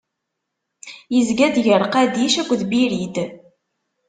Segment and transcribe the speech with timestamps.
[1.17, 3.15] izga-d gar Qadic akked Birid.